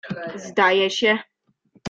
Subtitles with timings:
[0.35, 1.17] zdaje się.